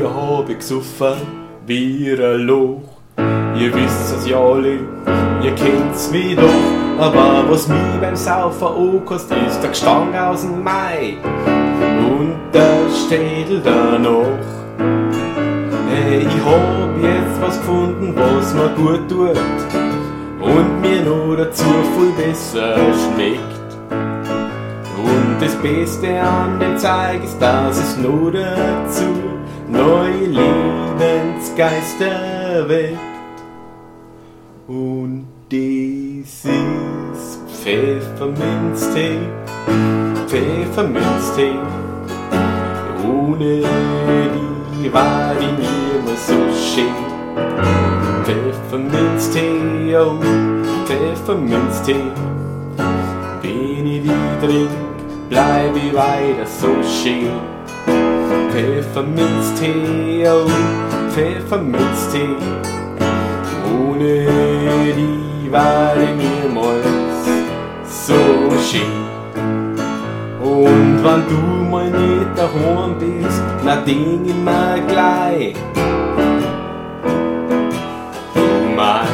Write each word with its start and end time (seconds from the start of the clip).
Früher 0.00 0.14
hab 0.14 0.48
ich 0.48 0.56
gesoffen 0.56 1.12
wie 1.66 2.10
ein 2.10 2.46
Loch. 2.46 2.80
Ihr 3.54 3.74
wisst 3.74 4.16
es 4.16 4.26
ja 4.26 4.38
alle, 4.38 4.78
ihr 5.42 5.54
kennt's 5.54 6.10
mich 6.10 6.36
doch. 6.36 7.04
Aber 7.04 7.44
was 7.50 7.68
mich 7.68 7.78
beim 8.00 8.16
Saufen 8.16 8.66
angekostet 8.66 9.36
ist 9.46 9.60
der 9.60 9.68
Gestank 9.68 10.16
aus 10.16 10.40
dem 10.40 10.64
Mai 10.64 11.18
und 11.98 12.34
der 12.54 12.88
Städel 12.88 13.60
danach. 13.62 14.24
Hey, 15.90 16.20
ich 16.20 16.44
hab 16.46 17.02
jetzt 17.02 17.42
was 17.42 17.58
gefunden, 17.58 18.14
was 18.16 18.54
mir 18.54 18.70
gut 18.76 19.06
tut 19.06 19.36
und 20.40 20.80
mir 20.80 21.02
nur 21.02 21.36
dazu 21.36 21.64
viel 21.98 22.24
besser 22.24 22.74
schmeckt. 22.94 23.60
Und 24.96 25.36
das 25.40 25.54
Beste 25.56 26.22
an 26.22 26.58
dem 26.58 26.78
Zeug 26.78 27.22
ist, 27.22 27.38
dass 27.38 27.76
es 27.76 27.98
nur 27.98 28.32
dazu 28.32 29.29
neue 29.70 30.26
Lebensgeister 30.26 32.68
weckt. 32.68 32.98
Und 34.66 35.26
dies 35.50 36.44
ist 36.44 37.40
Pfefferminztee, 37.62 39.18
Pfefferminztee. 40.26 41.58
Ohne 43.04 43.62
die 44.82 44.92
war 44.92 45.34
die 45.34 45.46
nimmer 45.46 46.16
so 46.16 46.34
schön. 46.54 46.94
Pfefferminztee, 48.24 49.96
oh, 49.96 50.18
Pfefferminztee. 50.86 52.10
Wenn 53.42 53.86
ich 53.86 54.02
die 54.02 54.12
trink, 54.40 54.70
bleib 55.28 55.76
ich 55.76 55.94
weiter 55.94 56.46
so 56.46 56.82
schön. 56.82 57.59
Pfefferminztee, 58.52 60.28
oh, 60.28 60.46
Pfefferminztee. 61.10 62.36
Ohne 63.72 64.26
die 64.96 65.52
war 65.52 65.94
ich 65.96 66.10
niemals 66.16 66.86
so 67.84 68.14
schön. 68.68 69.06
Und 70.42 71.04
wenn 71.04 71.22
du 71.28 71.70
mal 71.70 71.90
nicht 71.90 72.36
daheim 72.36 72.98
bist, 72.98 73.42
na 73.64 73.76
denk 73.76 74.26
ich 74.26 74.34
mir 74.34 74.82
gleich. 74.88 75.54
Oh 78.34 78.74
mein, 78.74 79.06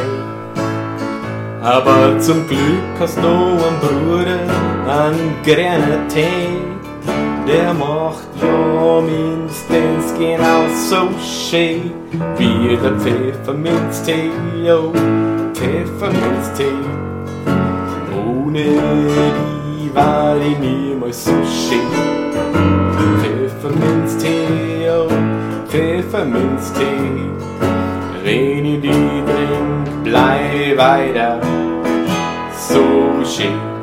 aber 1.61 2.17
zum 2.19 2.47
Glück 2.47 2.97
hast 2.99 3.17
du 3.17 3.27
einen 3.27 3.79
Bruder, 3.81 4.39
einen 4.87 5.35
grünen 5.43 6.07
Tee. 6.09 6.66
Der 7.47 7.73
macht 7.73 8.27
ja 8.41 8.99
mindestens 8.99 10.13
genauso 10.19 11.07
schön 11.23 11.93
wie 12.37 12.75
der 12.75 12.91
Pfefferminztee, 12.99 14.31
oh, 14.69 14.91
Pfefferminztee. 15.53 16.65
Ohne 18.13 18.65
die 19.37 19.95
war 19.95 20.35
ich 20.41 20.59
niemals 20.59 21.23
so 21.23 21.31
schön. 21.45 21.87
Pfefferminztee, 23.21 24.89
oh, 24.89 25.07
Pfefferminztee. 25.69 27.31
Wenn 28.25 28.65
ich 28.65 28.81
die 28.81 28.89
trink, 28.89 30.03
bleib 30.03 30.77
weiter 30.77 31.39
so 32.57 32.83
schön. 33.23 33.76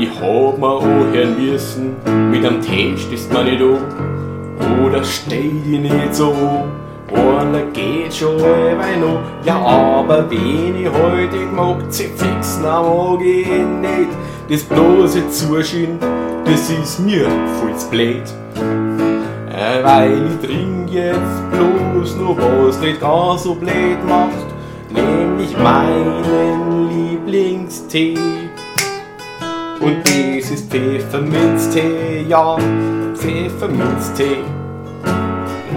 Ich 0.00 0.08
hab 0.18 0.58
mir 0.58 0.80
anhören 0.80 1.36
müssen, 1.36 1.94
mit 2.30 2.42
am 2.46 2.62
Test 2.62 3.12
ist 3.12 3.30
man 3.30 3.44
nicht 3.44 3.60
an. 3.60 4.82
Oder 4.82 5.04
steh 5.04 5.52
ich 5.62 5.78
nicht 5.78 6.14
so 6.14 6.32
an. 6.32 6.72
Einer 7.12 7.66
geht 7.66 8.14
schon 8.14 8.40
allweil 8.40 8.98
noch. 8.98 9.20
Ja, 9.44 9.58
aber 9.58 10.30
wenn 10.30 10.74
ich 10.74 10.88
heute 10.88 11.36
mag, 11.54 11.82
sie 11.90 12.08
fix, 12.16 12.58
mag 12.62 13.20
ich 13.20 13.46
nicht. 13.46 14.10
Das 14.48 14.62
bloße 14.62 15.28
Zuschauen, 15.28 15.98
das 16.46 16.70
ist 16.70 17.00
mir 17.00 17.28
voll's 17.60 17.84
blöd. 17.84 18.22
Äh, 18.56 19.84
Weil 19.84 20.12
ich 20.12 20.48
trink 20.48 20.90
jetzt 20.90 21.42
bloß 21.52 22.16
nur 22.16 22.38
was 22.38 22.80
nicht 22.80 23.02
ganz 23.02 23.42
so 23.42 23.54
blöd 23.54 23.98
macht, 24.08 24.48
nämlich 24.94 25.54
meinen 25.58 26.88
Lieblingstee. 26.88 28.16
Und 29.80 30.06
das 30.06 30.50
ist 30.50 30.70
Pfefferminztee, 30.70 32.26
ja, 32.28 32.58
Pfefferminztee. 33.14 34.44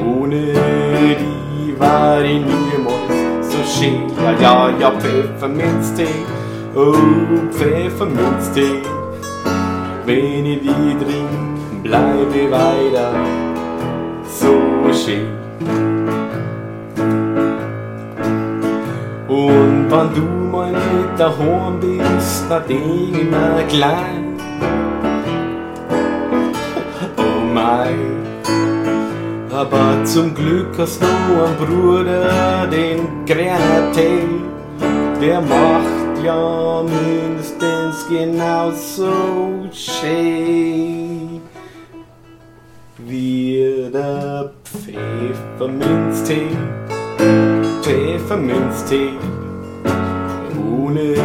Ohne 0.05 0.53
die 1.15 1.79
war 1.79 2.21
ich 2.21 2.41
niemals 2.41 3.49
so 3.49 3.59
schön. 3.63 4.11
Ja, 4.21 4.31
ja, 4.41 4.69
ja, 4.77 4.91
Pfefferminztee, 4.91 6.07
oh, 6.75 6.93
Pfefferminztee. 7.51 8.81
Wenn 10.05 10.45
ich 10.47 10.59
die 10.59 10.97
trink, 10.99 11.83
bleib 11.83 12.35
ich 12.35 12.51
weiter 12.51 13.13
so 14.25 14.93
schön. 14.93 15.92
Wenn 20.03 20.15
du 20.15 20.21
mal 20.51 20.71
nicht 20.71 21.17
daheim 21.17 21.79
bist, 21.79 22.43
denk 22.67 23.15
ich 23.15 23.23
mir 23.23 23.63
gleich, 23.69 24.19
oh 27.17 27.45
mein. 27.53 28.25
Aber 29.49 30.03
zum 30.03 30.33
Glück 30.35 30.77
hast 30.77 31.01
du 31.01 31.05
einen 31.05 31.55
Bruder, 31.57 32.67
den 32.67 33.25
Granatee, 33.25 34.27
der 35.21 35.39
macht 35.39 36.21
ja 36.21 36.83
mindestens 36.83 38.05
genauso 38.09 39.13
schön 39.71 41.41
wie 42.97 43.89
der 43.93 44.51
Pfefferminztee. 44.65 46.49
Pfefferminztee. 47.81 49.13
Ohne 50.83 51.15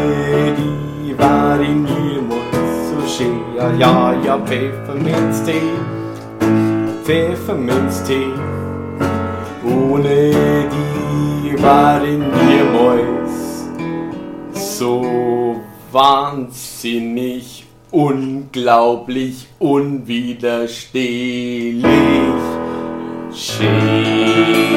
die 0.57 1.19
war 1.19 1.61
ich 1.61 1.69
niemals 1.69 2.91
so 2.91 2.99
schön. 3.09 3.41
Ja, 3.57 3.73
ja, 3.73 4.13
ja, 4.25 4.39
Pfefferminztee. 4.39 5.63
Pfefferminztee. 7.03 8.29
Ohne 9.65 10.31
die 10.75 11.61
war 11.61 12.05
ich 12.05 12.19
niemals 12.19 13.67
so 14.53 15.57
wahnsinnig, 15.91 17.67
unglaublich, 17.91 19.49
unwiderstehlich 19.59 21.85
schön. 23.35 24.68